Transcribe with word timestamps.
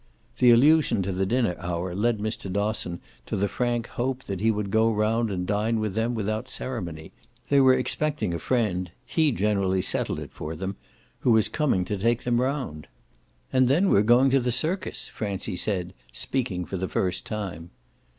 The 0.39 0.49
allusion 0.49 1.03
to 1.03 1.11
the 1.11 1.27
dinner 1.27 1.55
hour 1.59 1.93
led 1.93 2.17
Mr. 2.17 2.51
Dosson 2.51 2.99
to 3.27 3.35
the 3.35 3.47
frank 3.47 3.85
hope 3.85 4.23
that 4.23 4.39
he 4.39 4.49
would 4.49 4.71
go 4.71 4.91
round 4.91 5.29
and 5.29 5.45
dine 5.45 5.79
with 5.79 5.93
them 5.93 6.15
without 6.15 6.49
ceremony; 6.49 7.11
they 7.49 7.59
were 7.61 7.75
expecting 7.75 8.33
a 8.33 8.39
friend 8.39 8.89
he 9.05 9.31
generally 9.31 9.83
settled 9.83 10.19
it 10.19 10.31
for 10.33 10.55
them 10.55 10.75
who 11.19 11.29
was 11.29 11.47
coming 11.47 11.85
to 11.85 11.99
take 11.99 12.23
them 12.23 12.41
round. 12.41 12.87
"And 13.53 13.67
then 13.67 13.89
we're 13.89 14.01
going 14.01 14.31
to 14.31 14.39
the 14.39 14.51
circus," 14.51 15.07
Francie 15.09 15.55
said, 15.55 15.93
speaking 16.11 16.65
for 16.65 16.77
the 16.77 16.89
first 16.89 17.27
time. 17.27 17.69